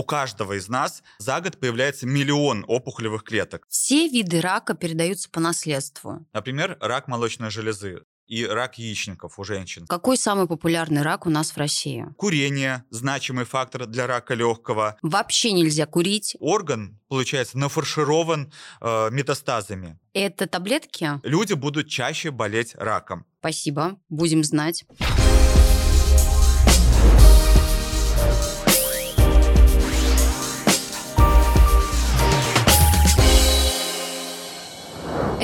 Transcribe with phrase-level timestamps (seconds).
[0.00, 3.66] У каждого из нас за год появляется миллион опухолевых клеток.
[3.68, 6.26] Все виды рака передаются по наследству.
[6.32, 9.86] Например, рак молочной железы и рак яичников у женщин.
[9.86, 12.06] Какой самый популярный рак у нас в России?
[12.16, 14.96] Курение– значимый фактор для рака легкого.
[15.02, 16.34] Вообще нельзя курить.
[16.40, 19.98] Орган, получается, нафарширован э, метастазами.
[20.14, 21.20] Это таблетки?
[21.24, 23.26] Люди будут чаще болеть раком.
[23.40, 24.86] Спасибо, будем знать.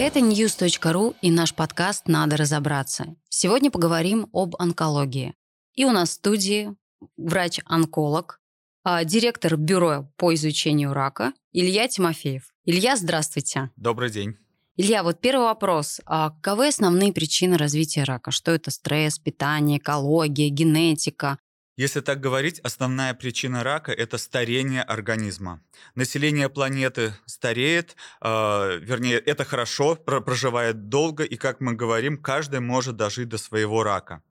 [0.07, 3.17] Это news.ru и наш подкаст «Надо разобраться».
[3.29, 5.35] Сегодня поговорим об онкологии.
[5.75, 6.77] И у нас в студии
[7.17, 8.41] врач-онколог,
[8.85, 12.55] а, директор бюро по изучению рака Илья Тимофеев.
[12.65, 13.73] Илья, здравствуйте.
[13.75, 14.37] Добрый день.
[14.77, 16.01] Илья, вот первый вопрос.
[16.07, 18.31] А каковы основные причины развития рака?
[18.31, 21.37] Что это стресс, питание, экология, генетика?
[21.77, 25.61] Если так говорить, основная причина рака– это старение организма.
[25.95, 32.97] Население планеты стареет, э, вернее, это хорошо, проживает долго, и, как мы говорим, каждый может
[32.97, 34.23] дожить до своего рака.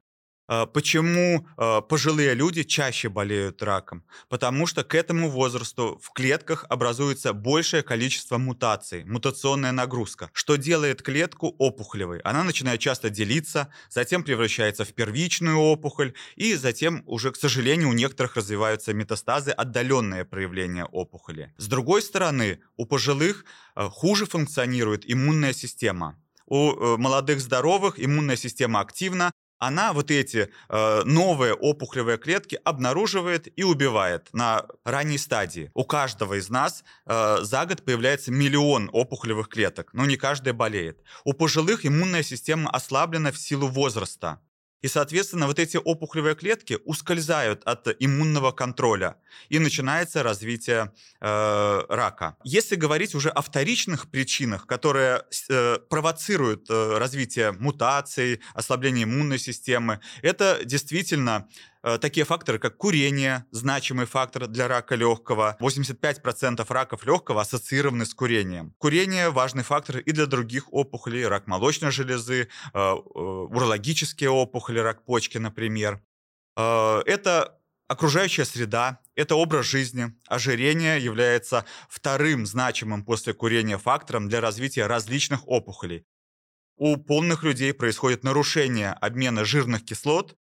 [0.47, 4.03] А, почему а, пожилые люди чаще болеют раком?
[4.29, 11.01] Потому что к этому возрасту в клетках образуется большее количество мутаций, мутационная нагрузка, что делает
[11.01, 12.19] клетку опухолевой.
[12.19, 17.93] Она начинает часто делиться, затем превращается в первичную опухоль, и затем уже, к сожалению, у
[17.93, 21.53] некоторых развиваются метастазы, отдаленные проявления опухоли.
[21.57, 26.19] С другой стороны, у пожилых а, хуже функционирует иммунная система.
[26.47, 33.47] У э, молодых здоровых иммунная система активна, она вот эти э, новые опухолевые клетки обнаруживает
[33.57, 35.71] и убивает на ранней стадии.
[35.73, 41.01] У каждого из нас э, за год появляется миллион опухолевых клеток, но не каждый болеет.
[41.23, 44.39] У пожилых иммунная система ослаблена в силу возраста.
[44.85, 49.15] И, соответственно, вот эти опухолевые клетки ускользают от иммунного контроля,
[49.49, 52.37] и начинается развитие э, рака.
[52.43, 60.01] Если говорить уже о вторичных причинах, которые э, провоцируют э, развитие мутаций, ослабление иммунной системы,
[60.21, 61.47] это действительно
[62.01, 65.55] такие факторы, как курение, значимый фактор для рака легкого.
[65.59, 68.73] 85% раков легкого ассоциированы с курением.
[68.77, 75.05] Курение– важный фактор и для других опухолей, рак молочной железы, э, э, урологические опухоли, рак
[75.05, 76.01] почки, например.
[76.57, 80.13] Это окружающая среда, это образ жизни.
[80.27, 86.05] Ожирение является вторым значимым после курения фактором для развития различных опухолей.
[86.77, 90.35] У полных людей происходит нарушение обмена жирных кислот,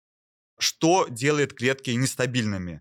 [0.62, 2.81] что делает клетки нестабильными.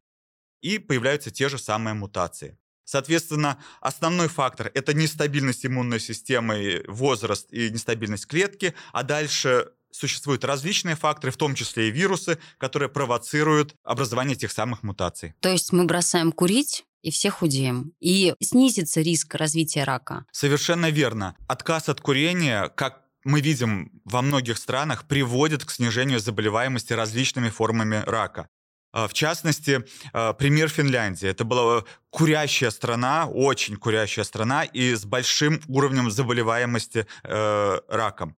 [0.62, 2.58] И появляются те же самые мутации.
[2.84, 10.96] Соответственно, основной фактор– это нестабильность иммунной системы, возраст и нестабильность клетки, а дальше существуют различные
[10.96, 15.34] факторы, в том числе и вирусы, которые провоцируют образование тех самых мутаций.
[15.40, 17.94] То есть мы бросаем курить, и все худеем.
[18.00, 20.25] И снизится риск развития рака.
[20.31, 21.36] Совершенно верно.
[21.47, 28.04] Отказ от курения, как мы видим во многих странах, приводит к снижению заболеваемости различными формами
[28.06, 28.48] рака.
[28.94, 31.28] А, в частности, а, пример Финляндии.
[31.28, 38.36] Это была курящая страна, очень курящая страна и с большим уровнем заболеваемости э, раком.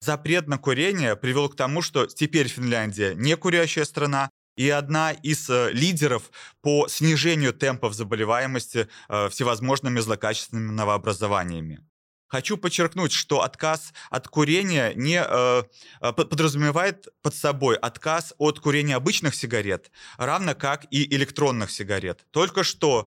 [0.00, 5.48] Запрет на курение привел к тому, что теперь Финляндия не курящая страна, и одна из
[5.48, 6.30] э, лидеров
[6.62, 11.84] по снижению темпов заболеваемости э, всевозможными злокачественными новообразованиями.
[12.32, 15.62] Хочу подчеркнуть, что отказ от курения не э,
[16.00, 22.24] э подразумевает под собой отказ от курения обычных сигарет, равно как и электронных сигарет.
[22.30, 23.04] Только что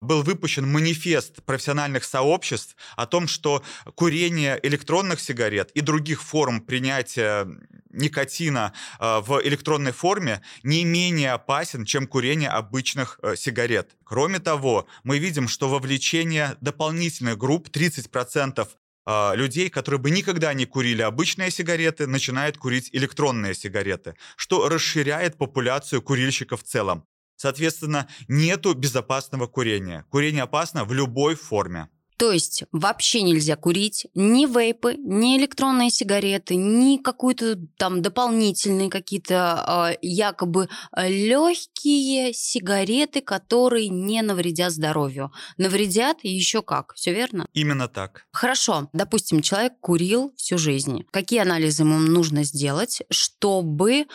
[0.00, 3.62] был выпущен манифест профессиональных сообществ о том, что
[3.94, 7.46] курение электронных сигарет и других форм принятия
[7.90, 13.96] никотина э, в электронной форме не менее опасен, чем курение обычных э, сигарет.
[14.04, 18.68] Кроме того, мы видим, что вовлечение дополнительных групп 30%
[19.06, 25.36] э, людей, которые бы никогда не курили обычные сигареты, начинают курить электронные сигареты, что расширяет
[25.38, 27.04] популяцию курильщиков в целом.
[27.38, 30.04] Соответственно, нету безопасного курения.
[30.10, 31.88] Курение опасно в любой форме.
[32.18, 39.92] То есть вообще нельзя курить ни вейпы, ни электронные сигареты, ни какую-то там дополнительные какие-то
[39.92, 45.30] э, якобы легкие сигареты, которые не навредят здоровью.
[45.58, 47.46] Навредят и еще как, все верно?
[47.52, 48.26] Именно так.
[48.32, 51.04] Хорошо, допустим, человек курил всю жизнь.
[51.12, 54.06] Какие анализы ему нужно сделать, чтобы э,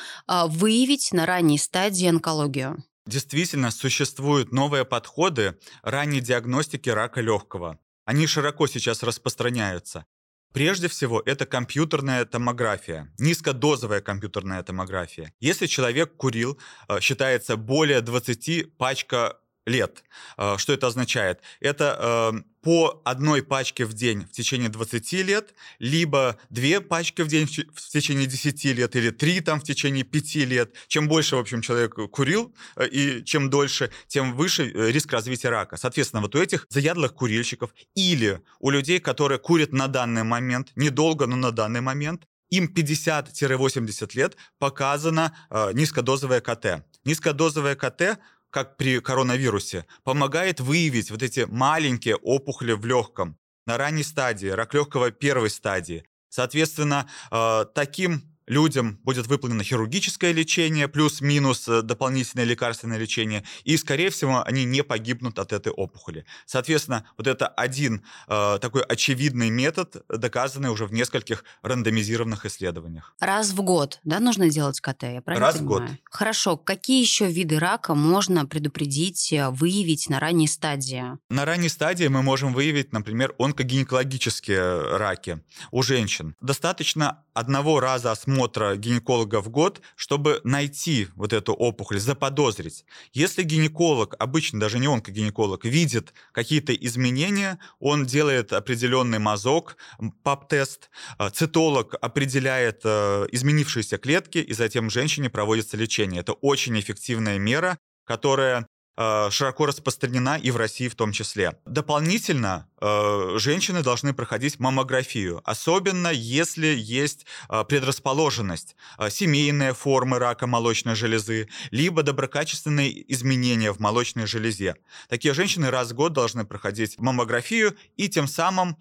[0.48, 2.84] выявить на ранней стадии онкологию?
[3.06, 7.80] Действительно, существуют новые подходы ранней диагностики рака легкого.
[8.06, 10.06] Они широко сейчас распространяются.
[10.54, 15.34] Прежде всего, это компьютерная томография, низкодозовая компьютерная томография.
[15.40, 20.04] Если человек курил, э, считается более 20 пачка лет.
[20.38, 21.42] Э, что это означает?
[21.60, 27.27] Это э, по одной пачке в день в течение 20 лет, либо две пачки в
[27.27, 30.74] день в течение 10 лет, или три там в течение 5 лет.
[30.88, 35.77] Чем больше, в общем, человек курил, э, и чем дольше, тем выше риск развития рака.
[35.77, 41.25] Соответственно, вот у этих заядлых курильщиков или у людей, которые курят на данный момент, недолго,
[41.25, 42.24] но на данный момент,
[42.54, 46.86] им 50-80 лет показано э, низкодозовое КТ.
[47.04, 48.19] Низкодозовое КТ
[48.54, 54.76] как при коронавирусе, помогает выявить вот эти маленькие опухоли в легком на ранней стадии, рак
[54.76, 56.06] легкого первой стадии.
[56.30, 64.10] Соответственно, э, таким людям будет выполнено хирургическое лечение, плюс-минус э, дополнительное лекарственное лечение, и, скорее
[64.10, 66.25] всего, они не погибнут от этой опухоли.
[66.45, 73.16] Соответственно, вот это один э, такой очевидный метод, доказанный уже в нескольких рандомизированных исследованиях.
[73.19, 75.88] Раз в год, да, нужно делать КТ, я правильно Раз понимаю?
[75.88, 75.98] в год.
[76.06, 76.57] Хорошо.
[76.57, 81.04] Какие еще виды рака можно предупредить, э, выявить на ранней стадии?
[81.30, 85.42] На ранней стадии мы можем выявить, например, онкогинекологические раки
[85.72, 86.36] у женщин.
[86.42, 92.85] Достаточно одного раза осмотра гинеколога в год, чтобы найти вот эту опухоль, заподозрить.
[93.12, 99.77] Если гинеколог, обычно даже не онкогинеколог, видит какие-то изменения, он делает определенный мазок,
[100.24, 106.21] ПАП-тест, а, цитолог определяет э, изменившиеся клетки, и затем женщине проводится лечение.
[106.21, 111.57] Это очень эффективная мера, которая широко распространена и в России в том числе.
[111.66, 118.75] Дополнительно э, женщины должны проходить маммографию, особенно если есть э, предрасположенность,
[119.10, 124.75] семейные формы рака молочной железы, либо доброкачественные изменения в молочной железе.
[125.10, 128.78] Такие женщины раз в год должны проходить маммографию и тем самым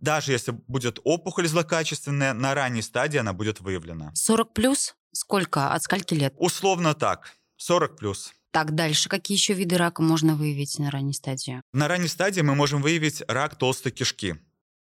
[0.00, 4.12] даже если будет опухоль злокачественная, на ранней стадии она будет выявлена.
[4.14, 4.96] 40 плюс?
[5.12, 5.72] Сколько?
[5.72, 6.34] От скольки лет?
[6.38, 7.36] Условно так.
[7.56, 8.32] 40 плюс.
[8.52, 9.08] Так, дальше.
[9.08, 11.62] Какие еще виды рака можно выявить на ранней стадии?
[11.72, 14.36] На ранней стадии мы можем выявить рак толстой кишки.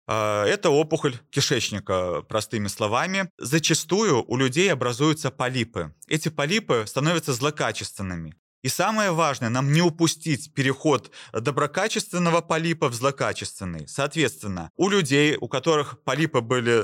[0.07, 3.29] А, это опухоль кишечника, простыми словами.
[3.37, 5.93] Зачастую у людей образуются полипы.
[6.07, 8.35] Эти полипы становятся злокачественными.
[8.61, 13.87] И самое важное, нам не упустить переход доброкачественного полипа в злокачественный.
[13.87, 16.83] Соответственно, у людей, у которых полипы были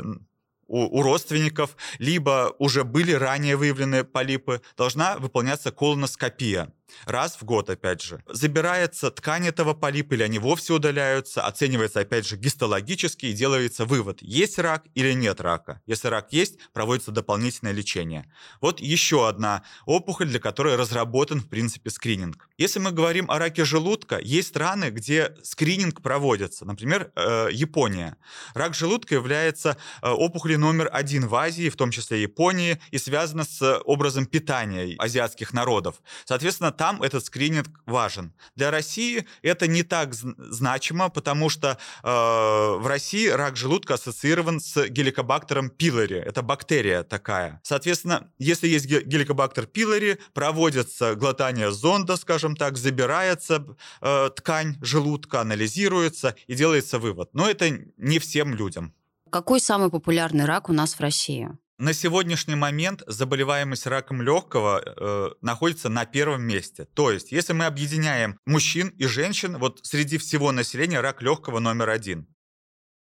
[0.72, 6.72] у, у родственников, либо уже были ранее выявлены полипы, должна выполняться колоноскопия
[7.06, 8.24] раз в год, опять же.
[8.28, 14.22] Забирается ткань этого полипа или они вовсе удаляются, оценивается, опять же, гистологически и делается вывод,
[14.22, 15.82] есть рак или нет рака.
[15.86, 18.32] Если рак есть, проводится дополнительное лечение.
[18.62, 22.50] Вот еще одна опухоль, для которой разработан, в принципе, скрининг.
[22.58, 26.66] Если мы говорим о раке желудка, есть страны, где скрининг проводится.
[26.66, 28.18] Например, э, Япония.
[28.54, 33.44] Рак желудка является э, опухолью номер один в Азии, в том числе Японии, и связана
[33.44, 36.02] с образом питания азиатских народов.
[36.26, 38.34] Соответственно, там этот скрининг важен.
[38.56, 44.88] Для России это не так значимо, потому что э, в России рак желудка ассоциирован с
[44.88, 46.16] геликобактером пилори.
[46.16, 47.62] Это бактерия такая.
[47.62, 53.64] Соответственно, если есть геликобактер пилори, проводится глотание зонда, скажем так, забирается
[54.02, 57.30] э, ткань желудка, анализируется и делается вывод.
[57.34, 58.96] Но это не всем людям.
[59.30, 61.48] Какой самый популярный рак у нас в России?
[61.82, 66.86] На сегодняшний момент заболеваемость раком легкого э, находится на первом месте.
[66.86, 71.90] То есть, если мы объединяем мужчин и женщин, вот среди всего населения рак легкого номер
[71.90, 72.28] один.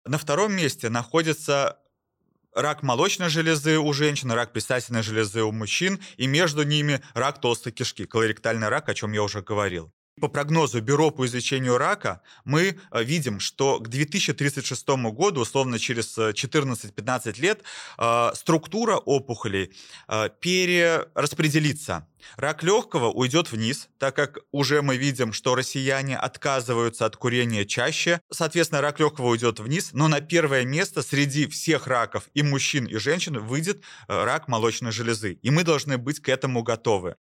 [0.06, 1.78] На втором месте находится
[2.54, 7.70] рак молочной железы у женщин, рак предстательной железы у мужчин, и между ними рак толстой
[7.70, 9.92] кишки, колоректальный рак, о чем я уже говорил.
[10.20, 16.16] По прогнозу Бюро по излечению рака мы э, видим, что к 2036 году, условно через
[16.16, 17.62] 14-15 э, лет,
[17.98, 19.72] э, структура опухолей
[20.40, 22.06] перераспределится.
[22.36, 28.20] Рак легкого уйдет вниз, так как уже мы видим, что россияне отказываются от курения чаще.
[28.30, 32.96] Соответственно, рак легкого уйдет вниз, но на первое место среди всех раков и мужчин, и
[32.96, 35.32] женщин выйдет рак молочной железы.
[35.42, 37.16] И мы должны быть к этому готовы.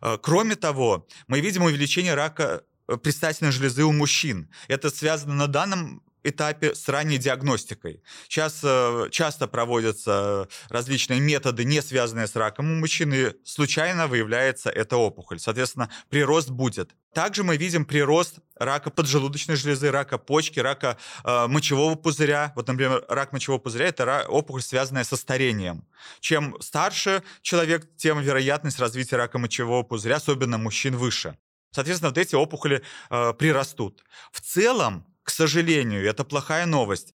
[0.00, 4.50] Э, кроме того, мы видим увеличение рака э, предстательной железы у мужчин.
[4.68, 8.02] Это связано на данном этапе с ранней диагностикой.
[8.28, 14.96] Сейчас э, часто проводятся различные методы, не связанные с раком у мужчины, случайно выявляется эта
[14.96, 15.38] опухоль.
[15.38, 16.94] Соответственно, прирост будет.
[17.14, 22.52] Также мы видим прирост рака поджелудочной железы, рака почки, рака э, мочевого пузыря.
[22.54, 25.84] Вот, например, рак мочевого пузыря– это опухоль, связанная со старением.
[26.20, 31.36] Чем старше человек, тем вероятность развития рака мочевого пузыря, особенно мужчин, выше.
[31.72, 34.04] Соответственно, вот эти опухоли э, прирастут.
[34.32, 37.14] В целом, к сожалению, это плохая новость.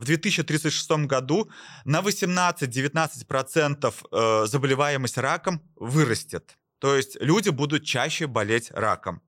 [0.00, 1.48] В 2036 году
[1.84, 6.58] на 18-19% э, заболеваемость раком вырастет.
[6.80, 9.22] То есть люди будут чаще болеть раком.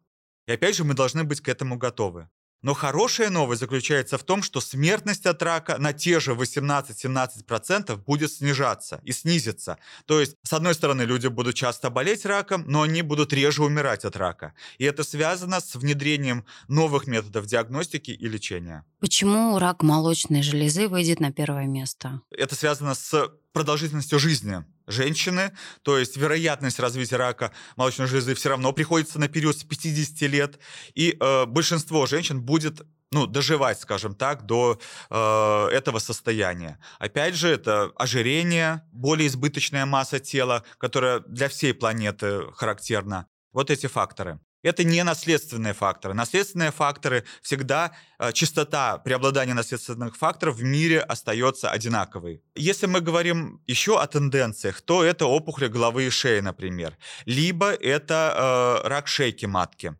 [0.48, 2.28] И опять же, мы должны быть к этому готовы.
[2.66, 8.32] Но хорошая новость заключается в том, что смертность от рака на те же 18-17% будет
[8.32, 9.78] снижаться и снизиться.
[10.04, 14.04] То есть, с одной стороны, люди будут часто болеть раком, но они будут реже умирать
[14.04, 14.52] от рака.
[14.78, 18.84] И это связано с внедрением новых методов диагностики и лечения.
[18.98, 22.20] Почему рак молочной железы выйдет на первое место?
[22.32, 28.70] Это связано с продолжительностью жизни женщины, то есть вероятность развития рака молочной железы все равно
[28.74, 30.58] приходится на период с 50 лет,
[30.94, 32.82] и э, большинство женщин будет
[33.12, 36.78] ну, доживать, скажем так, до э, этого состояния.
[36.98, 43.26] Опять же, это ожирение, более избыточная масса тела, которая для всей планеты характерна.
[43.54, 44.38] Вот эти факторы.
[44.66, 46.12] Это не наследственные факторы.
[46.12, 52.42] Наследственные факторы всегда, э, частота преобладания наследственных факторов в мире остается одинаковой.
[52.56, 56.96] Если мы говорим еще о тенденциях, то это опухоли головы и шеи, например.
[57.26, 59.94] Либо это э, рак шейки матки.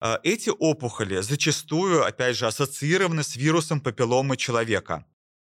[0.00, 5.04] Э, эти опухоли зачастую, опять же, ассоциированы с вирусом папилломы человека.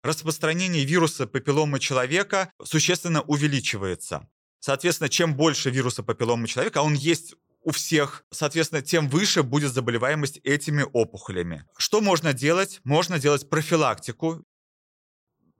[0.04, 4.28] Распространение вируса папилломы человека существенно увеличивается.
[4.60, 9.72] Соответственно, чем больше вируса папилломы человека, а он есть у всех, соответственно, тем выше будет
[9.72, 11.64] заболеваемость этими опухолями.
[11.76, 12.80] Что можно делать?
[12.84, 14.44] Можно делать профилактику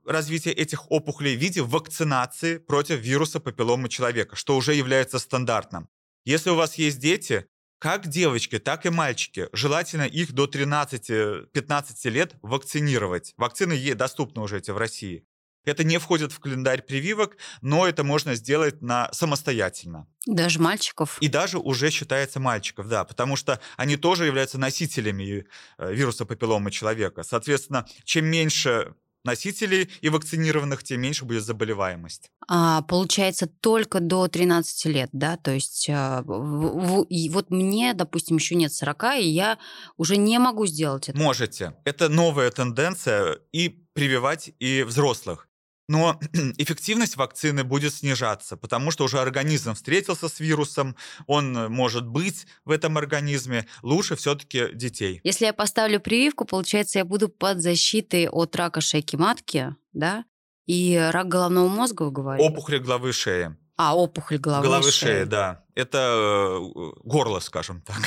[0.05, 5.89] развития этих опухолей в виде вакцинации против вируса папилломы человека, что уже является стандартным.
[6.25, 7.47] Если у вас есть дети,
[7.79, 13.33] как девочки, так и мальчики, желательно их до 13-15 лет вакцинировать.
[13.37, 15.25] Вакцины доступны уже эти в России.
[15.65, 20.07] Это не входит в календарь прививок, но это можно сделать на самостоятельно.
[20.25, 21.17] Даже мальчиков?
[21.21, 25.45] И даже уже считается мальчиков, да, потому что они тоже являются носителями
[25.77, 27.23] э, вируса папилломы человека.
[27.23, 32.29] Соответственно, чем меньше носителей и вакцинированных, тем меньше будет заболеваемость.
[32.47, 35.37] А, получается, только до 13 лет, да?
[35.37, 39.57] То есть а, в, в, и вот мне, допустим, еще нет 40, и я
[39.97, 41.17] уже не могу сделать это.
[41.17, 41.75] Можете.
[41.85, 45.47] Это новая тенденция и прививать и взрослых.
[45.93, 46.19] Но
[46.57, 50.95] эффективность вакцины будет снижаться, потому что уже организм встретился с вирусом,
[51.27, 53.67] он э, может быть в этом организме.
[53.83, 55.21] Лучше все-таки детей.
[55.23, 60.25] Если я поставлю прививку, получается, я буду под защитой от рака шейки матки, да?
[60.65, 62.49] И рак головного мозга, вы говорите?
[62.49, 63.55] Опухоль головы шеи.
[63.75, 65.09] А, опухоль головы, головы шеи.
[65.09, 65.63] шеи, да.
[65.75, 67.97] Это э, горло, скажем так.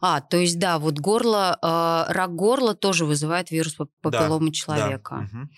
[0.00, 5.28] А, то есть, да, вот горло, э, рак горла тоже вызывает вирус папилломы да, человека.
[5.32, 5.38] Да.
[5.38, 5.48] Угу.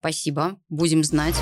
[0.00, 1.34] Спасибо, будем знать.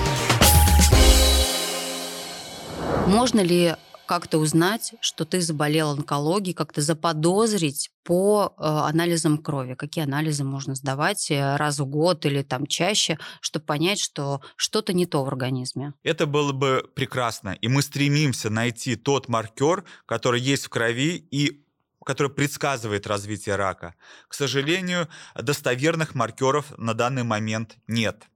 [3.07, 9.75] Можно ли как-то узнать, что ты заболел онкологией, как-то заподозрить по э, анализам крови?
[9.75, 14.93] Какие анализы можно сдавать э, раз в год или там чаще, чтобы понять, что что-то
[14.93, 15.93] не то в организме?
[16.03, 17.59] Это было бы прекрасно.
[17.61, 21.63] И мы стремимся найти тот маркер, который есть в крови и
[22.05, 23.97] который предсказывает развитие рака.
[24.29, 28.29] К сожалению, достоверных маркеров на данный момент нет.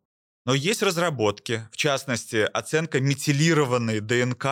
[0.47, 4.45] Но есть разработки, в частности, оценка метилированной ДНК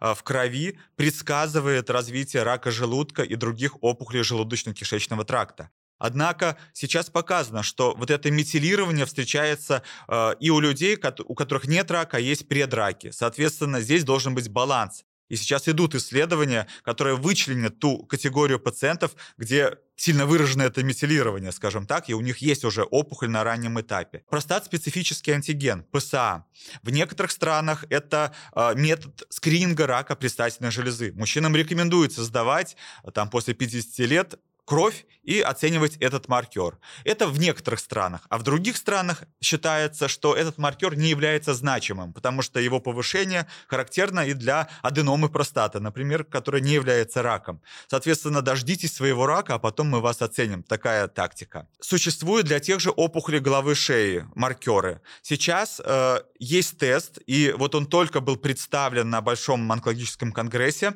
[0.00, 5.70] а, в крови предсказывает развитие рака желудка и других опухолей желудочно-кишечного тракта.
[5.98, 11.92] Однако сейчас показано, что вот это метилирование встречается э, и у людей, у которых нет
[11.92, 13.12] рака, а есть предраки.
[13.12, 15.04] Соответственно, здесь должен быть баланс.
[15.32, 21.86] И сейчас идут исследования, которые вычленят ту категорию пациентов, где сильно выражено это метилирование, скажем
[21.86, 24.24] так, и у них есть уже опухоль на раннем этапе.
[24.28, 26.44] Простат-специфический антиген, ПСА.
[26.82, 31.12] В некоторых странах это э, метод скрининга рака предстательной железы.
[31.14, 32.76] Мужчинам рекомендуется сдавать
[33.14, 36.78] там, после 50 лет кровь и оценивать этот маркер.
[37.04, 38.22] Это в некоторых странах.
[38.28, 43.46] А в других странах считается, что этот маркер не является значимым, потому что его повышение
[43.68, 47.62] характерно и для аденомы простаты, например, которая не является раком.
[47.86, 50.62] Соответственно, дождитесь своего рака, а потом мы вас оценим.
[50.62, 51.68] Такая тактика.
[51.80, 55.00] Существуют для тех же опухолей головы шеи маркеры.
[55.22, 60.94] Сейчас э, есть тест, и вот он только был представлен на Большом онкологическом конгрессе.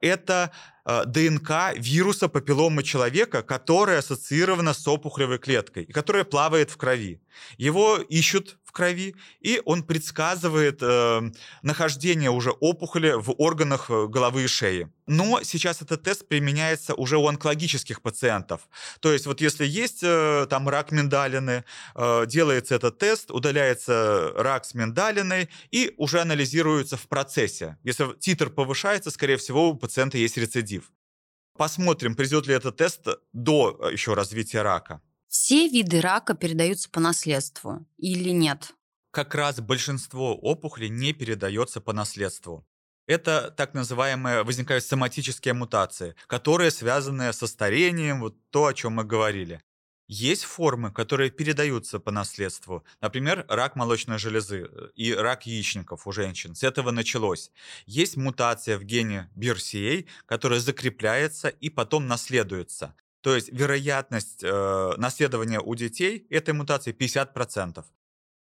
[0.00, 0.50] Это
[0.84, 7.20] ДНК вируса папилломы человека, которая ассоциирована с опухолевой клеткой и которая плавает в крови.
[7.56, 11.30] Его ищут в крови, и он предсказывает э,
[11.62, 14.88] нахождение уже опухоли в органах э, головы и шеи.
[15.06, 18.68] Но сейчас этот тест применяется уже у онкологических пациентов.
[19.00, 21.64] То есть вот если есть э, там рак миндалины,
[21.94, 27.76] э, делается этот тест, удаляется рак с миндалиной и уже анализируется в процессе.
[27.84, 30.73] Если титр повышается, скорее всего, у пациента есть рецидив.
[31.56, 35.00] Посмотрим, придет ли этот тест до э, еще развития рака.
[35.28, 38.74] Все виды рака передаются по наследству или нет?
[39.12, 42.66] Как раз большинство опухолей не передается по наследству.
[43.06, 49.04] Это так называемые возникают соматические мутации, которые связаны со старением, вот то, о чем мы
[49.04, 49.62] говорили.
[50.06, 52.84] Есть формы, которые передаются по наследству.
[53.00, 56.54] Например, рак молочной железы э, и рак яичников у женщин.
[56.54, 57.50] С этого началось.
[57.86, 62.94] Есть мутация в гене BRCA, которая закрепляется и потом наследуется.
[63.22, 67.82] То есть вероятность э, наследования у детей этой мутации 50%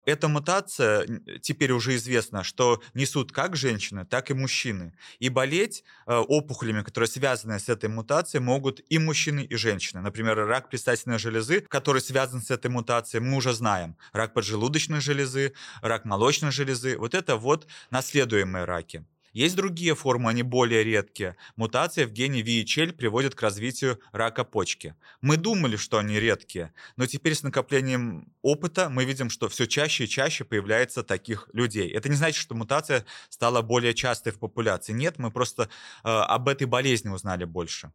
[0.08, 1.06] эта мутация,
[1.42, 4.94] теперь уже известно, что несут как женщины, так и мужчины.
[5.20, 10.02] И болеть э, опухолями, которые связаны с этой мутацией, могут и мужчины, и женщины.
[10.02, 13.98] Например, рак предстательной железы, который связан с этой мутацией, мы уже знаем.
[14.14, 16.98] Рак поджелудочной железы, рак молочной железы.
[16.98, 19.06] Вот это вот наследуемые раки.
[19.34, 21.36] Есть другие формы, они более редкие.
[21.56, 24.96] Мутация в гене VHL приводит к развитию рака почки.
[25.22, 30.06] Мы думали, что они редкие, но теперь с накоплением опыта мы видим, что все чаще
[30.06, 31.90] и чаще появляется таких людей.
[31.92, 34.94] Это не значит, что мутация стала более частой в популяции.
[34.94, 35.68] Нет, мы просто э,
[36.04, 37.92] об этой болезни узнали больше.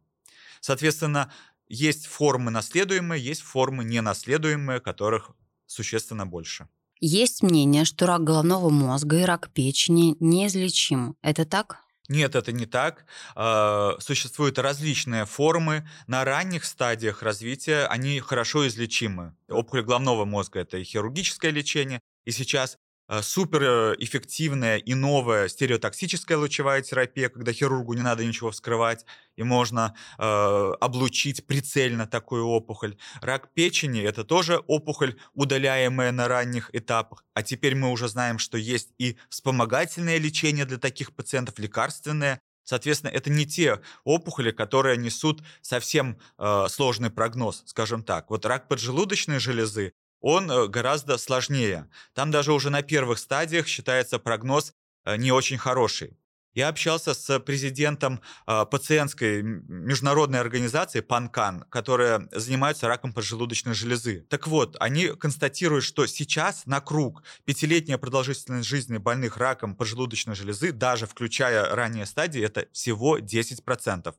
[0.61, 1.31] Соответственно,
[1.67, 5.31] есть формы наследуемые, есть формы ненаследуемые, которых
[5.65, 6.67] существенно больше.
[7.05, 11.17] Есть мнение, что рак головного мозга и рак печени неизлечим.
[11.21, 11.79] Это так?
[12.07, 13.05] Нет, это не так.
[13.35, 15.85] А, существуют различные формы.
[16.07, 19.35] На ранних стадиях развития они хорошо излечимы.
[19.49, 21.99] Опухоль головного мозга– это и хирургическое лечение.
[22.23, 22.77] И сейчас
[23.21, 29.05] суперэффективная и новая стереотоксическая лучевая терапия, когда хирургу не надо ничего вскрывать,
[29.35, 32.97] и можно э, облучить прицельно такую опухоль.
[33.21, 37.25] Рак печени– это тоже опухоль, удаляемая на ранних этапах.
[37.33, 42.39] А теперь мы уже знаем, что есть и вспомогательное лечение для таких пациентов, лекарственное.
[42.63, 48.29] Соответственно, это не те опухоли, которые несут совсем э, сложный прогноз, скажем так.
[48.29, 49.93] Вот рак поджелудочной железы
[50.23, 51.89] он э, гораздо сложнее.
[52.13, 54.73] Там даже уже на первых стадиях считается прогноз
[55.05, 56.17] э, не очень хороший.
[56.53, 64.25] Я общался с президентом э, пациентской международной организации ПАНКАН, которая занимается раком поджелудочной железы.
[64.29, 70.71] Так вот, они констатируют, что сейчас на круг пятилетняя продолжительность жизни больных раком поджелудочной железы,
[70.71, 74.15] даже включая ранние стадии, это всего 10%.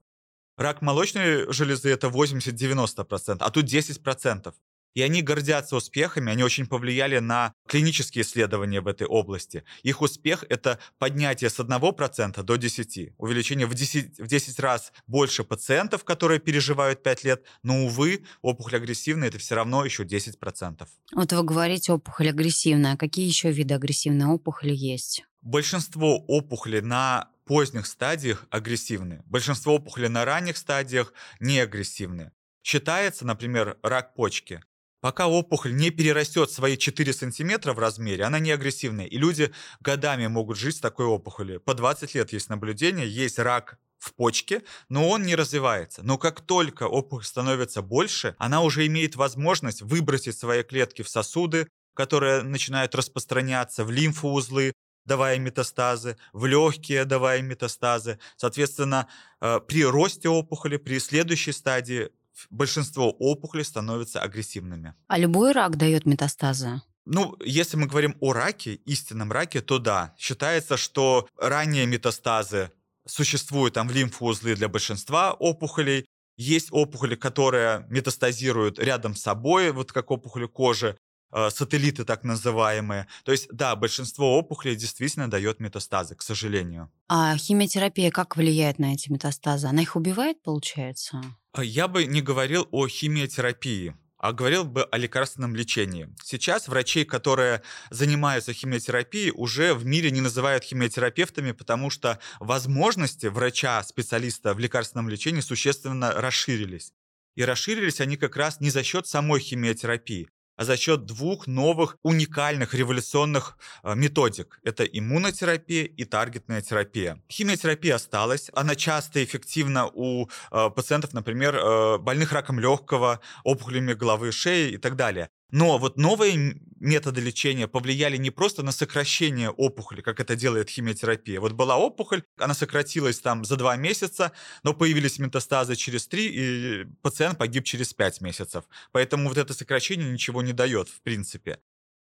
[0.58, 4.54] Рак молочной железы это 80-90%, а тут 10%
[4.94, 9.64] и они гордятся успехами, они очень повлияли на клинические исследования в этой области.
[9.82, 15.44] Их успех— это поднятие с 1% до 10%, увеличение в 10, в 10 раз больше
[15.44, 20.86] пациентов, которые переживают 5 лет, но, увы, опухоль агрессивная— это все равно еще 10%.
[21.12, 22.96] Вот вы говорите опухоль агрессивная.
[22.96, 25.24] Какие еще виды агрессивной опухоли есть?
[25.42, 29.22] Большинство опухолей на поздних стадиях агрессивны.
[29.26, 32.32] Большинство опухолей на ранних стадиях не агрессивны.
[32.62, 34.62] Считается, например, рак почки.
[35.04, 39.04] Пока опухоль не перерастет свои 4 сантиметра в размере, она не агрессивная.
[39.04, 41.60] И люди годами могут жить с такой опухолью.
[41.60, 46.02] По 20 лет есть наблюдение, есть рак в почке, но он не развивается.
[46.02, 51.68] Но как только опухоль становится больше, она уже имеет возможность выбросить свои клетки в сосуды,
[51.92, 54.72] которые начинают распространяться в лимфоузлы,
[55.04, 58.18] давая метастазы, в легкие давая метастазы.
[58.36, 59.08] Соответственно,
[59.42, 62.08] э, при росте опухоли, при следующей стадии
[62.50, 64.94] большинство опухолей становятся агрессивными.
[65.08, 66.82] А любой рак дает метастазы?
[67.06, 70.14] Ну, если мы говорим о раке, истинном раке, то да.
[70.18, 72.70] Считается, что ранние метастазы
[73.06, 76.06] существуют там в лимфоузлы для большинства опухолей.
[76.36, 80.96] Есть опухоли, которые метастазируют рядом с собой, вот как опухоли кожи,
[81.30, 83.06] э, сателлиты так называемые.
[83.24, 86.90] То есть, да, большинство опухолей действительно дает метастазы, к сожалению.
[87.08, 89.66] А химиотерапия как влияет на эти метастазы?
[89.66, 91.22] Она их убивает, получается?
[91.54, 96.08] А я бы не говорил о химиотерапии а говорил бы о лекарственном лечении.
[96.22, 104.54] Сейчас врачей, которые занимаются химиотерапией, уже в мире не называют химиотерапевтами, потому что возможности врача-специалиста
[104.54, 106.94] в лекарственном лечении существенно расширились.
[107.34, 111.96] И расширились они как раз не за счет самой химиотерапии, а за счет двух новых
[112.02, 114.60] уникальных революционных э, методик.
[114.62, 117.20] Это иммунотерапия и таргетная терапия.
[117.30, 118.50] Химиотерапия осталась.
[118.54, 124.78] Она часто эффективна у э, пациентов, например, э, больных раком легкого, опухолями головы, шеи и
[124.78, 125.28] так далее.
[125.50, 131.40] Но вот новые методы лечения повлияли не просто на сокращение опухоли, как это делает химиотерапия.
[131.40, 136.84] Вот была опухоль, она сократилась там за два месяца, но появились метастазы через три, и
[137.02, 138.64] пациент погиб через пять месяцев.
[138.92, 141.58] Поэтому вот это сокращение ничего не дает, в принципе.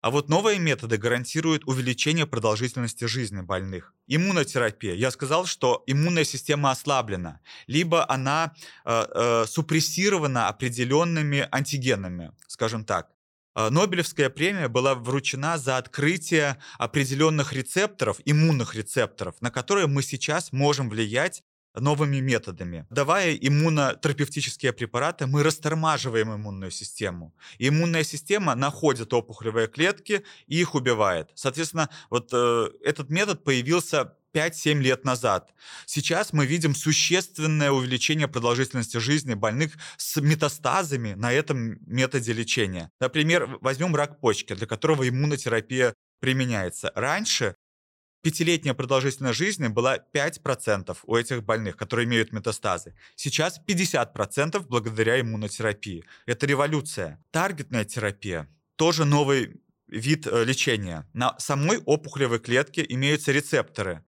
[0.02, 3.93] А вот новые методы гарантируют увеличение продолжительности жизни больных.
[4.06, 4.93] Иммунотерапия.
[4.93, 8.54] Я сказал, что иммунная система ослаблена, либо она
[8.86, 13.10] э, э, супрессирована определенными антигенами, скажем так.
[13.58, 20.52] Э, Нобелевская премия была вручена за открытие определенных рецепторов, иммунных рецепторов, на которые мы сейчас
[20.52, 21.43] можем влиять
[21.80, 22.86] новыми методами.
[22.89, 27.34] Давая иммунотерапевтические препараты, мы растормаживаем иммунную систему.
[27.58, 31.30] И иммунная система находит опухолевые клетки и их убивает.
[31.36, 35.54] Соответственно, вот э, этот метод появился 5-7 лет назад.
[35.88, 42.91] Сейчас мы видим существенное увеличение продолжительности жизни больных с метастазами на этом методе лечения.
[43.00, 46.91] Например, возьмем рак почки, для которого иммунотерапия применяется.
[46.93, 47.56] Раньше
[48.21, 52.93] пятилетняя продолжительность жизни была 5% у этих больных, которые имеют метастазы.
[53.15, 56.04] Сейчас 50% благодаря иммунотерапии.
[56.28, 57.23] Это революция.
[57.32, 58.47] Таргетная терапия
[58.78, 61.06] тоже новый вид э, лечения.
[61.13, 64.04] На самой опухолевой клетке имеются рецепторы,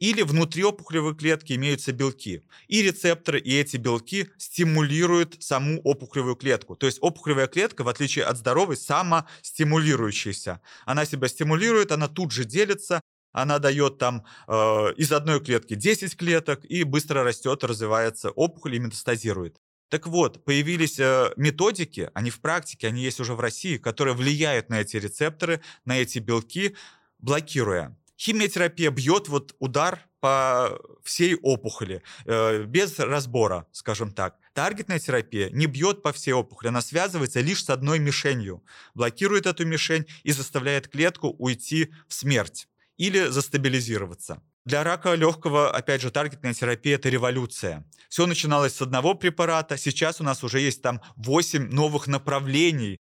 [0.00, 2.42] или внутри опухолевой клетки имеются белки.
[2.66, 6.74] И рецепторы, и эти белки стимулируют саму опухолевую клетку.
[6.74, 10.60] То есть опухолевая клетка, в отличие от здоровой, самостимулирующаяся.
[10.86, 14.52] Она себя стимулирует, она тут же делится, она дает там э,
[14.96, 19.58] из одной клетки 10 клеток и быстро растет, развивается опухоль и метастазирует.
[19.90, 24.70] Так вот, появились э, методики, они в практике, они есть уже в России, которые влияют
[24.70, 26.74] на эти рецепторы, на эти белки,
[27.18, 27.96] блокируя.
[28.20, 34.36] Химиотерапия бьет вот удар по всей опухоли, э, без разбора, скажем так.
[34.52, 39.64] Таргетная терапия не бьет по всей опухоли, она связывается лишь с одной мишенью, блокирует эту
[39.64, 44.42] мишень и заставляет клетку уйти в смерть или застабилизироваться.
[44.66, 47.88] Для рака легкого, опять же, таргетная терапия– это революция.
[48.10, 52.98] Все начиналось с одного препарата, сейчас у нас уже есть там 8 новых направлений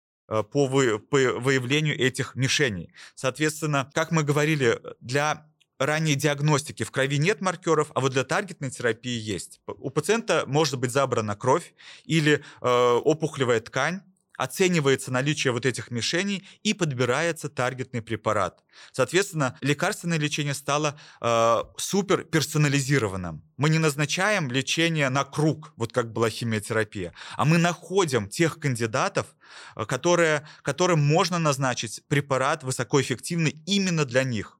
[0.52, 2.94] по, вы, по выявлению этих мишеней.
[3.15, 5.46] Соответственно, как мы говорили, для
[5.80, 9.62] ранней диагностики в крови нет маркеров, а вот для таргетной терапии есть.
[9.65, 14.02] У пациента может быть забрана кровь или э, опухолевая ткань,
[14.39, 18.63] оценивается наличие вот этих мишеней и подбирается таргетный препарат.
[18.93, 23.43] Соответственно, лекарственное лечение стало э, супер персонализированным.
[23.58, 29.28] Мы не назначаем лечение на круг, вот как была химиотерапия, а мы находим тех кандидатов,
[29.75, 34.58] э, которые, которым можно назначить препарат высокоэффективный именно для них.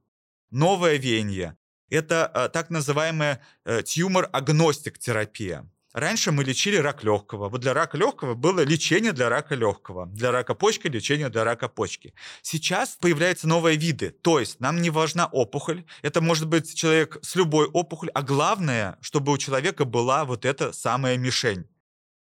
[0.51, 1.55] Новое веяние–
[1.89, 5.69] это э, так называемая э, тюмор-агностик-терапия.
[5.93, 7.49] Раньше мы лечили рак легкого.
[7.49, 10.06] Вот для рака легкого было лечение для рака легкого.
[10.06, 12.13] Для рака почки лечение для рака почки.
[12.43, 14.12] Сейчас появляются новые виды.
[14.12, 15.84] То есть нам не важна опухоль.
[16.04, 18.12] Это может быть человек с любой опухолью.
[18.13, 21.65] А главное, чтобы у человека была вот эта самая мишень.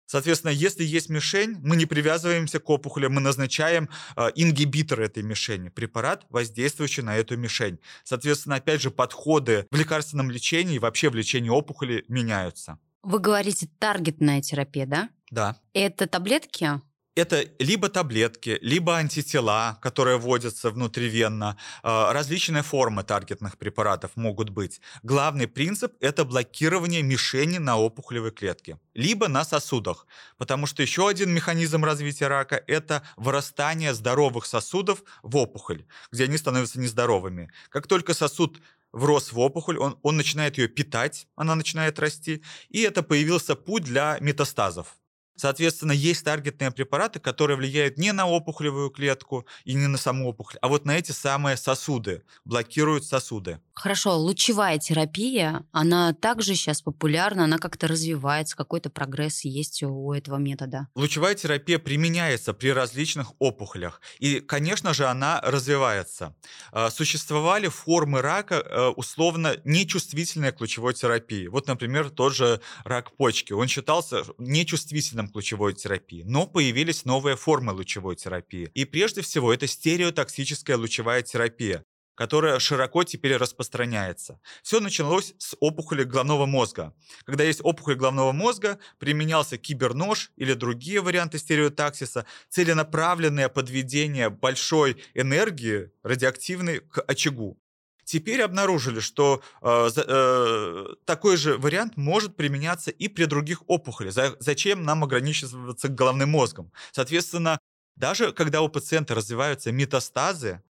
[0.07, 5.71] Соответственно, если есть мишень, мы не привязываемся к опухоли, мы назначаем э, ингибитор этой мишени,
[5.71, 7.79] препарат, воздействующий на эту мишень.
[8.05, 12.79] Соответственно, опять же, подходы в лекарственном лечении, вообще в лечении опухоли меняются.
[13.05, 15.11] Вы говорите таргетная терапия, да?
[15.31, 15.57] Да.
[15.75, 16.81] Это таблетки?
[17.17, 21.57] Это либо таблетки, либо антитела, которые вводятся внутривенно.
[21.85, 24.81] А, различные формы таргетных препаратов могут быть.
[25.05, 30.09] Главный принцип– это блокирование мишени на опухолевой клетке, либо на сосудах.
[30.39, 36.37] Потому что еще один механизм развития рака– это вырастание здоровых сосудов в опухоль, где они
[36.37, 37.49] становятся нездоровыми.
[37.69, 38.61] Как только сосуд
[38.95, 43.85] врос в опухоль, он, он начинает ее питать, она начинает расти, и это появился путь
[43.85, 44.97] для метастазов.
[45.37, 50.59] Соответственно, есть таргетные препараты, которые влияют не на опухолевую клетку и не на саму опухоль,
[50.63, 53.61] а вот на эти самые сосуды, блокируют сосуды.
[53.75, 60.37] Хорошо, лучевая терапия, она также сейчас популярна, она как-то развивается, какой-то прогресс есть у этого
[60.37, 60.89] метода.
[60.95, 66.35] Лучевая терапия применяется при различных опухолях, и, конечно же, она развивается.
[66.73, 71.49] А, существовали формы рака э, условно нечувствительные к лучевой терапии.
[71.49, 73.53] Вот, например, тот же рак почки.
[73.53, 78.71] Он считался нечувствительным методом лучевой терапии, но появились новые формы лучевой терапии.
[78.75, 81.85] И прежде всего это стереотоксическая лучевая терапия,
[82.17, 84.39] которая широко теперь распространяется.
[84.63, 86.93] Все началось с опухоли головного мозга.
[87.25, 95.91] Когда есть опухоль головного мозга, применялся кибернож или другие варианты стереотаксиса, целенаправленное подведение большой энергии
[96.03, 97.59] радиоактивной к очагу.
[98.05, 104.13] Теперь обнаружили, что э, э, такой же вариант может применяться и при других опухолях.
[104.13, 106.73] За, зачем нам ограничиваться головным мозгом?
[106.93, 107.59] Соответственно,
[107.97, 110.63] даже когда у пациента развиваются метастазы,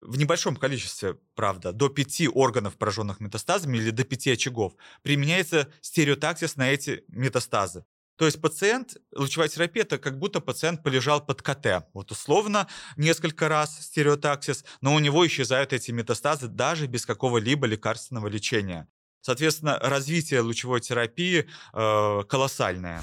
[0.00, 6.56] в небольшом количестве, правда, до пяти органов, пораженных метастазами или до пяти очагов, применяется стереотаксис
[6.56, 7.84] на эти метастазы.
[8.20, 11.86] То есть пациент, лучевая терапия, это как будто пациент полежал под КТ.
[11.94, 12.66] Вот условно
[12.98, 18.86] несколько раз стереотаксис, но у него исчезают эти метастазы даже без какого-либо лекарственного лечения.
[19.22, 23.02] Соответственно, развитие лучевой терапии э, колоссальное.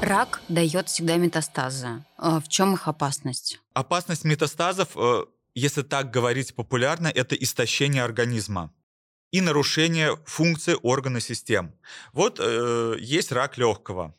[0.00, 2.04] Рак дает всегда метастазы.
[2.18, 3.60] Э, в чем их опасность?
[3.72, 5.24] Опасность метастазов, э,
[5.56, 8.72] если так говорить популярно, это истощение организма
[9.34, 11.74] и нарушение функции органа систем.
[12.12, 14.14] Вот э, есть рак легкого.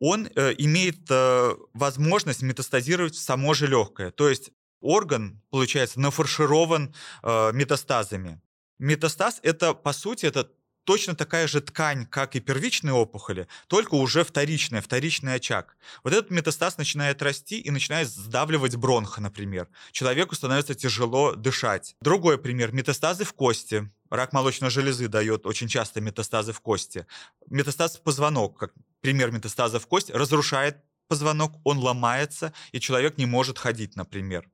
[0.00, 4.10] Он э, имеет э, возможность метастазировать в само же легкое.
[4.10, 8.40] То есть орган, получается, нафарширован э, метастазами.
[8.78, 10.50] Метастаз– это, по сути, это
[10.84, 15.76] точно такая же ткань, как и первичные опухоли, только уже вторичная, вторичный очаг.
[16.04, 19.68] Вот этот метастаз начинает расти и начинает сдавливать бронх, например.
[19.92, 21.96] Человеку становится тяжело дышать.
[22.00, 23.90] Другой пример– метастазы в кости.
[24.10, 27.06] Рак молочной железы дает очень часто метастазы в кости.
[27.48, 30.76] Метастаз в позвонок, как пример метастаза в кость, разрушает
[31.08, 34.48] позвонок, он ломается, и человек не может ходить, например.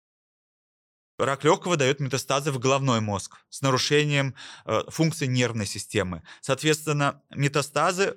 [1.19, 6.23] Рак легкого дает метастазы в головной мозг с нарушением э, функции нервной системы.
[6.41, 8.17] Соответственно, метастазы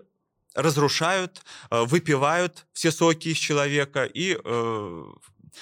[0.54, 5.04] разрушают, э, выпивают все соки из человека, и э,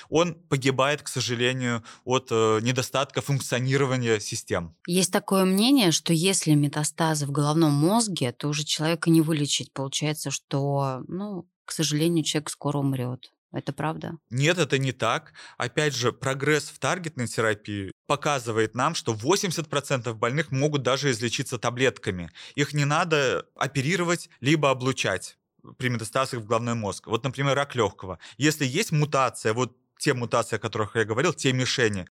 [0.10, 4.76] он погибает, к сожалению, от э, недостатка функционирования систем.
[4.88, 9.74] Есть такое мнение, что если метастазы в головном мозге, то уже человека не вылечить.
[9.74, 13.32] Получается, что, ну, к сожалению, человек скоро умрет.
[13.52, 14.18] Это правда?
[14.30, 15.34] Нет, это не так.
[15.58, 22.32] Опять же, прогресс в таргетной терапии показывает нам, что 80% больных могут даже излечиться таблетками.
[22.56, 25.38] Их не надо оперировать либо облучать
[25.78, 27.08] при метастазах в головной мозг.
[27.08, 28.20] Вот, например, рак легкого.
[28.38, 32.08] Если есть мутация, вот те мутации, о которых я говорил, те мишени,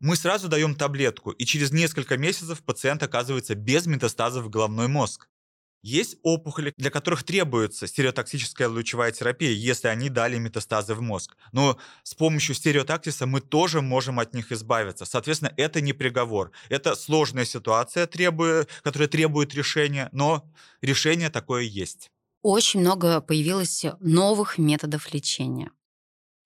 [0.00, 5.28] мы сразу даем таблетку, и через несколько месяцев пациент оказывается без метастазов в головной мозг.
[5.82, 11.36] Есть опухоли, для которых требуется стереотоксическая лучевая терапия, если они дали метастазы в мозг.
[11.50, 15.04] Но с помощью стереотактиса мы тоже можем от них избавиться.
[15.04, 16.52] Соответственно, это не приговор.
[16.68, 20.48] Это сложная ситуация, которая требует решения, но
[20.82, 22.10] решение такое есть.
[22.42, 25.72] Очень много появилось новых методов лечения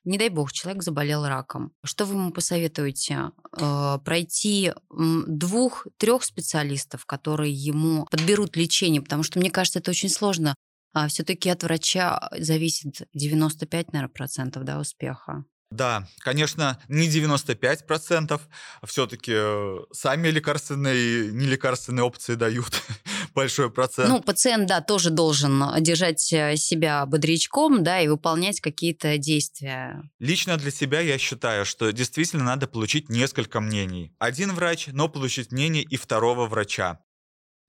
[0.07, 1.73] не дай бог, человек заболел раком.
[1.85, 3.33] Что вы ему посоветуете?
[3.59, 10.55] Э, пройти двух-трех специалистов, которые ему подберут лечение, потому что, мне кажется, это очень сложно.
[10.95, 15.45] А все-таки от врача зависит 95, наверное, процентов да, успеха.
[15.71, 18.41] Да, конечно, не 95%,
[18.85, 22.81] все-таки э, сами лекарственные и нелекарственные опции дают
[23.37, 24.09] большой процент.
[24.09, 30.03] Ну, пациент, да, тоже должен держать э, себя бодрячком, да, и выполнять какие-то действия.
[30.19, 34.15] Лично для себя я считаю, что действительно надо получить несколько мнений.
[34.19, 37.01] Один врач, но получить мнение и второго врача.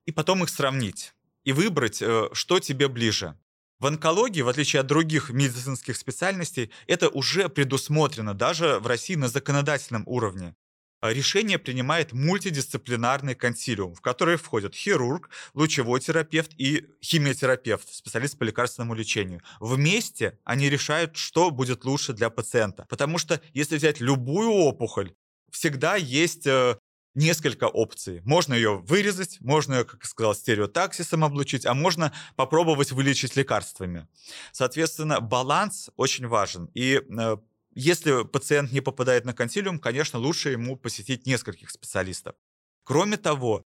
[0.05, 1.13] И потом их сравнить.
[1.43, 3.35] И выбрать, э, что тебе ближе.
[3.79, 9.27] В онкологии, в отличие от других медицинских специальностей, это уже предусмотрено даже в России на
[9.27, 10.55] законодательном уровне.
[10.99, 18.43] А решение принимает мультидисциплинарный консилиум, в который входят хирург, лучевой терапевт и химиотерапевт, специалист по
[18.43, 19.41] лекарственному лечению.
[19.59, 22.87] Вместе они решают, что будет лучше для пациента.
[22.89, 25.13] Потому что если взять любую опухоль,
[25.51, 26.77] всегда есть э,
[27.17, 28.21] несколько опций.
[28.23, 34.07] Можно ее вырезать, можно ее, как я сказал, стереотаксисом облучить, а можно попробовать вылечить лекарствами.
[34.51, 36.69] Соответственно, баланс очень важен.
[36.73, 37.37] И э,
[37.77, 42.35] если пациент не попадает на консилиум, конечно, лучше ему посетить нескольких специалистов.
[42.83, 43.63] Кроме того,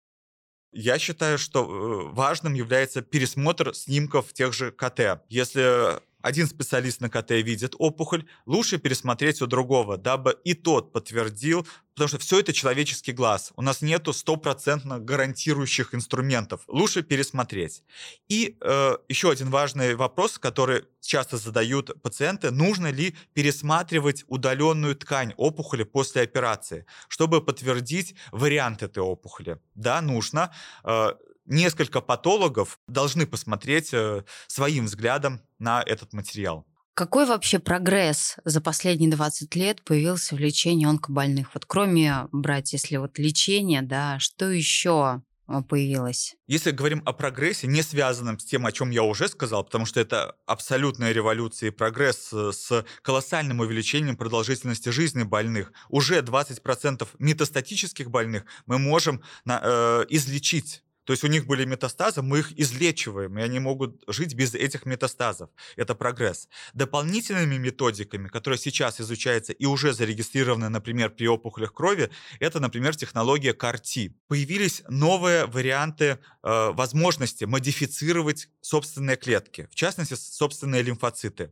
[0.74, 5.24] я считаю, что э, важным является пересмотр снимков тех же КТ.
[5.30, 11.66] Если один специалист на КТ видит опухоль, лучше пересмотреть у другого, дабы и тот подтвердил,
[11.94, 13.52] потому что все это человеческий глаз.
[13.56, 16.62] У нас нету стопроцентно гарантирующих инструментов.
[16.68, 17.84] Лучше пересмотреть.
[18.28, 25.34] И э, еще один важный вопрос, который часто задают пациенты, нужно ли пересматривать удаленную ткань
[25.38, 29.60] опухоли после операции, чтобы подтвердить вариант этой опухоли.
[29.76, 30.52] Да, нужно.
[30.84, 31.14] Э,
[31.52, 36.66] несколько патологов должны посмотреть э, своим взглядом на этот материал.
[36.94, 41.54] Какой вообще прогресс за последние 20 лет появился в лечении онкобольных?
[41.54, 46.36] Вот кроме брать, если вот лечение, да, что еще а, появилось?
[46.48, 50.00] Если говорим о прогрессе, не связанном с тем, о чем я уже сказал, потому что
[50.00, 58.10] это абсолютная революция и прогресс э, с колоссальным увеличением продолжительности жизни больных, уже 20% метастатических
[58.10, 63.38] больных мы можем на, э, излечить то есть у них были метастазы, мы их излечиваем,
[63.38, 65.50] и они могут жить без этих метастазов.
[65.76, 66.48] Это прогресс.
[66.74, 73.52] Дополнительными методиками, которые сейчас изучаются и уже зарегистрированы, например, при опухолях крови, это, например, технология
[73.52, 74.14] CAR-T.
[74.30, 81.52] Появились новые варианты э, возможности модифицировать собственные клетки, в частности, собственные лимфоциты.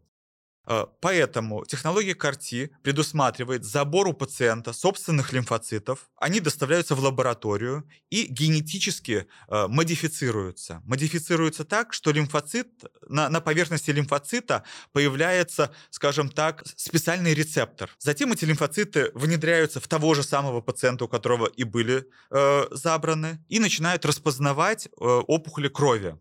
[0.68, 6.10] Э, поэтому технология CAR-T предусматривает забор у пациента собственных лимфоцитов.
[6.18, 10.82] Они доставляются в лабораторию и генетически э, модифицируются.
[10.86, 12.68] Модифицируются так, что лимфоцит,
[13.08, 17.90] на, на поверхности лимфоцита появляется, скажем так, специальный рецептор.
[18.00, 23.44] Затем эти лимфоциты внедряются в того же самого пациента, у которого и были э, забраны,
[23.50, 26.18] и начинают распознавать э, опухоли крови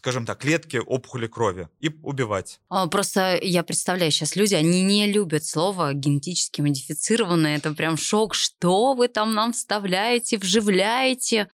[0.00, 2.58] скажем так, клетки опухоли крови и убивать.
[2.70, 7.58] А, просто я представляю, сейчас люди, они не любят слово генетически модифицированное.
[7.58, 8.34] Это прям шок.
[8.34, 11.50] Что вы там нам вставляете, вживляете?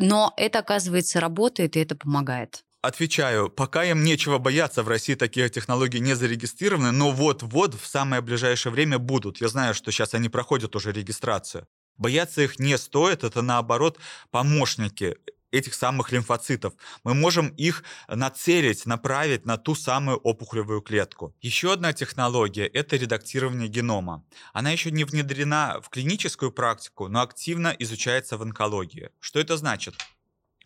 [0.00, 2.64] Но это, оказывается, работает, и это помогает.
[2.80, 8.22] Отвечаю, пока им нечего бояться, в России такие технологии не зарегистрированы, но вот-вот в самое
[8.22, 9.42] ближайшее время будут.
[9.42, 11.66] Я знаю, что сейчас они проходят уже регистрацию.
[11.98, 13.98] Бояться их не стоит, это наоборот
[14.30, 15.18] помощники
[15.52, 16.74] этих самых лимфоцитов.
[17.04, 21.36] Мы можем их нацелить, направить на ту самую опухолевую клетку.
[21.40, 24.24] Еще одна технология– это редактирование генома.
[24.52, 29.10] Она еще не внедрена в клиническую практику, но активно изучается в онкологии.
[29.20, 29.94] Что это значит?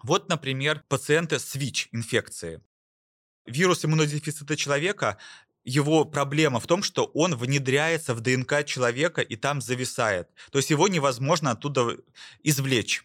[0.03, 2.61] Вот, например, пациенты с ВИЧ-инфекцией.
[3.46, 5.18] Вирус иммунодефицита человека
[5.64, 10.29] его проблема в том, что он внедряется в ДНК человека и там зависает.
[10.53, 11.96] То есть его невозможно оттуда
[12.44, 13.05] извлечь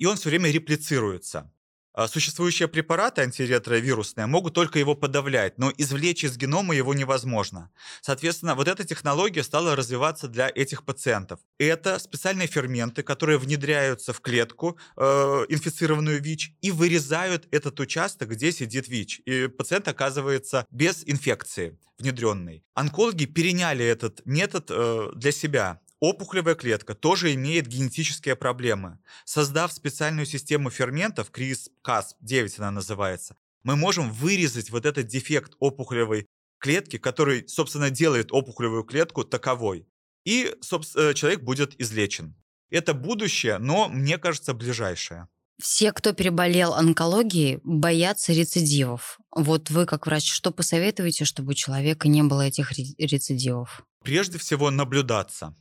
[0.00, 1.52] и он все время реплицируется.
[1.92, 7.70] А существующие препараты антиретровирусные могут только его подавлять, но извлечь из генома его невозможно.
[8.00, 11.40] Соответственно, вот эта технология стала развиваться для этих пациентов.
[11.58, 15.02] Это специальные ферменты, которые внедряются в клетку, э,
[15.48, 19.22] инфицированную ВИЧ, и вырезают этот участок, где сидит ВИЧ.
[19.26, 22.64] И пациент оказывается без инфекции внедренной.
[22.74, 28.98] Онкологи переняли этот метод э, для себя Опухолевая клетка тоже имеет генетические проблемы.
[29.26, 36.26] Создав специальную систему ферментов, CRISPR-Cas9 она называется, мы можем вырезать вот этот дефект опухолевой
[36.58, 39.86] клетки, который, собственно, делает опухолевую клетку таковой.
[40.24, 42.34] И э, человек будет излечен.
[42.70, 45.28] Это будущее, но, мне кажется, ближайшее.
[45.60, 49.18] Все, кто переболел онкологией, боятся рецидивов.
[49.30, 53.82] Вот вы, как врач, что посоветуете, чтобы у человека не было этих рецидивов?
[54.02, 55.54] Прежде всего, наблюдаться.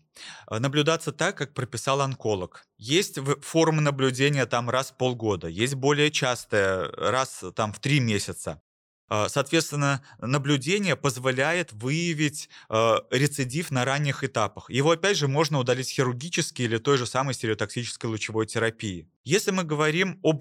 [0.49, 2.63] Э, наблюдаться так, как прописал онколог.
[2.77, 8.62] Есть формы наблюдения там раз в полгода, есть более частые, раз там в три месяца.
[9.10, 14.69] Э, соответственно, наблюдение позволяет выявить э, рецидив на ранних этапах.
[14.69, 19.08] Его, опять же, можно удалить хирургически или той же самой стереотоксической лучевой терапии.
[19.24, 20.39] Если мы говорим об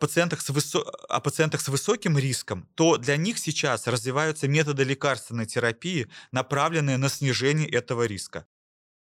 [0.00, 0.80] пациентах с, высо...
[0.80, 7.08] о пациентах с высоким риском, то для них сейчас развиваются методы лекарственной терапии, направленные на
[7.08, 8.46] снижение этого риска.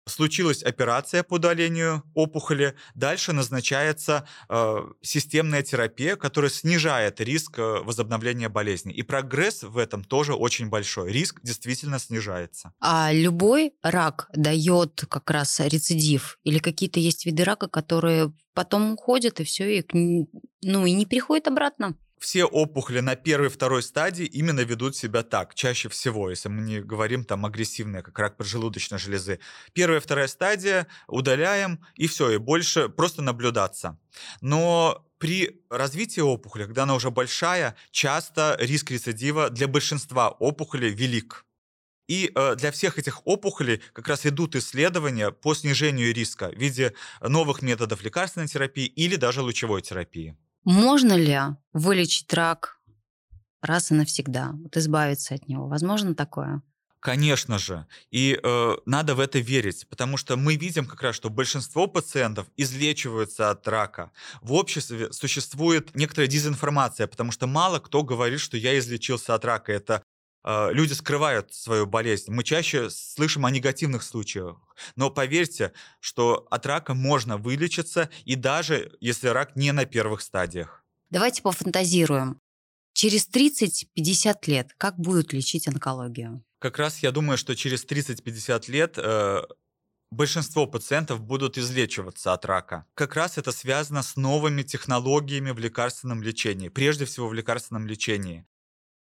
[0.07, 8.49] Случилась операция по удалению опухоли, дальше назначается э, системная терапия, которая снижает риск э, возобновления
[8.49, 8.91] болезни.
[8.91, 11.11] И прогресс в этом тоже очень большой.
[11.11, 12.73] Риск действительно снижается.
[12.79, 16.39] А любой рак дает как раз рецидив?
[16.43, 20.25] Или какие-то есть виды рака, которые потом уходят и все, и,
[20.63, 21.95] ну, и не приходят обратно?
[22.21, 26.61] Все опухоли на первой и второй стадии именно ведут себя так, чаще всего, если мы
[26.61, 29.39] не говорим там агрессивные, как рак поджелудочной железы.
[29.73, 33.97] Первая и вторая стадия удаляем, и все, и больше просто наблюдаться.
[34.39, 41.45] Но при развитии опухоли, когда она уже большая, часто риск рецидива для большинства опухолей велик.
[42.07, 46.93] И э, для всех этих опухолей как раз идут исследования по снижению риска в виде
[47.21, 50.37] новых методов лекарственной терапии или даже лучевой терапии.
[50.63, 51.39] Можно ли
[51.73, 52.79] вылечить рак
[53.61, 55.67] раз и навсегда, вот избавиться от него?
[55.67, 56.61] Возможно такое?
[57.01, 57.87] Конечно же.
[58.11, 62.45] И э, надо в это верить, потому что мы видим как раз, что большинство пациентов
[62.57, 64.11] излечиваются от рака.
[64.43, 69.73] В обществе существует некоторая дезинформация, потому что мало кто говорит, что я излечился от рака.
[69.73, 70.03] Это
[70.43, 72.31] люди скрывают свою болезнь.
[72.31, 74.57] Мы чаще слышим о негативных случаях.
[74.95, 80.83] Но поверьте, что от рака можно вылечиться, и даже если рак не на первых стадиях.
[81.09, 82.39] Давайте пофантазируем.
[82.93, 86.43] Через 30-50 лет как будут лечить онкологию?
[86.59, 89.41] Как раз я думаю, что через 30-50 лет э,
[90.11, 92.85] большинство пациентов будут излечиваться от рака.
[92.93, 98.45] Как раз это связано с новыми технологиями в лекарственном лечении, прежде всего в лекарственном лечении.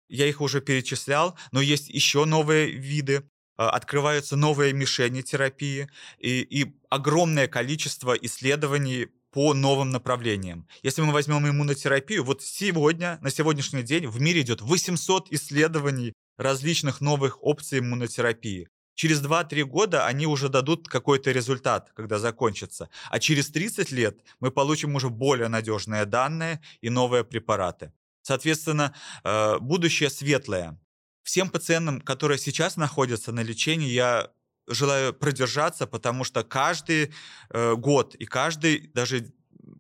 [0.07, 3.23] Я их уже перечислял, но есть еще новые виды.
[3.57, 5.87] А, открываются новые мишени терапии
[6.19, 10.67] и, и огромное количество исследований по новым направлениям.
[10.84, 17.01] Если мы возьмем иммунотерапию, вот сегодня, на сегодняшний день в мире идет 800 исследований различных
[17.01, 18.67] новых опций иммунотерапии.
[18.93, 22.89] Через 2-3 года они уже дадут какой-то результат, когда закончатся.
[23.09, 27.91] А через 30 лет мы получим уже более надежные данные и новые препараты.
[28.26, 28.91] Соответственно,
[29.23, 30.80] э, будущее светлое.
[31.21, 34.32] Всем пациентам, которые сейчас находятся на лечении, я
[34.67, 37.13] желаю продержаться, потому что каждый
[37.51, 39.32] э, год и каждый даже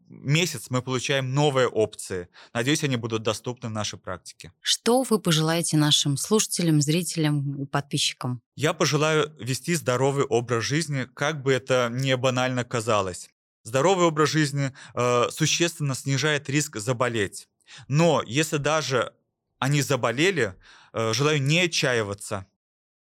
[0.07, 2.27] месяц мы получаем новые опции.
[2.53, 4.51] Надеюсь, они будут доступны в нашей практике.
[4.61, 8.43] Что вы пожелаете нашим слушателям, зрителям и подписчикам?
[8.55, 13.29] Я пожелаю вести здоровый образ жизни, как бы это не банально казалось.
[13.63, 17.47] Здоровый образ жизни э, существенно снижает риск заболеть.
[17.87, 19.13] Но если даже
[19.59, 20.55] они заболели,
[20.93, 22.45] э, желаю не отчаиваться,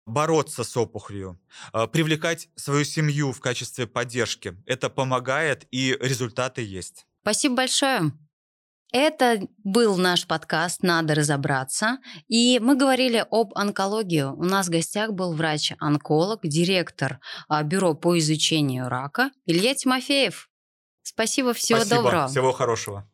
[0.07, 1.39] бороться с опухолью,
[1.73, 4.57] а, привлекать свою семью в качестве поддержки.
[4.65, 7.05] Это помогает, и результаты есть.
[7.21, 8.13] Спасибо большое.
[8.93, 11.97] Это был наш подкаст «Надо разобраться».
[12.29, 14.21] И мы говорили об онкологии.
[14.21, 17.19] У нас в гостях был врач-онколог, директор
[17.49, 20.49] а, Бюро по изучению рака Илья Тимофеев.
[21.03, 22.01] Спасибо, всего Спасибо.
[22.01, 22.27] доброго.
[22.29, 23.09] Всего хорошего.